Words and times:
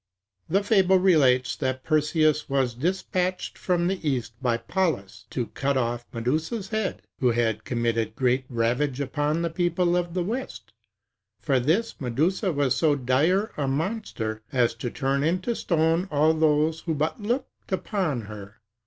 "The 0.49 0.63
fable 0.63 0.97
relates, 0.97 1.55
that 1.57 1.83
Perseus 1.83 2.49
was 2.49 2.73
dispatched 2.73 3.55
from 3.55 3.85
the 3.85 4.01
east, 4.09 4.33
by 4.41 4.57
Pallas, 4.57 5.27
to 5.29 5.45
cut 5.45 5.77
off 5.77 6.07
Medusa's 6.11 6.69
head, 6.69 7.03
who 7.19 7.29
had 7.29 7.65
committed 7.65 8.15
great 8.15 8.45
ravage 8.49 8.99
upon 8.99 9.43
the 9.43 9.49
people 9.51 9.95
of 9.95 10.15
the 10.15 10.23
west; 10.23 10.73
for 11.39 11.59
this 11.59 12.01
Medusa 12.01 12.51
was 12.51 12.75
so 12.75 12.95
dire 12.95 13.51
a 13.57 13.67
monster, 13.67 14.41
as 14.51 14.73
to 14.73 14.89
turn 14.89 15.23
into 15.23 15.53
stone 15.55 16.07
all 16.09 16.33
those 16.33 16.79
who 16.79 16.95
but 16.95 17.21
looked 17.21 17.71
upon 17.71 18.21
her. 18.21 18.59